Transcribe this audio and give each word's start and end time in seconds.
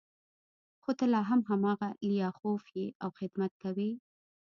خو 0.81 0.91
ته 0.97 1.05
لا 1.13 1.21
هم 1.29 1.41
هماغه 1.49 1.89
لیاخوف 2.09 2.63
یې 2.77 2.87
او 3.03 3.09
خدمت 3.19 3.51
کوې 3.63 3.89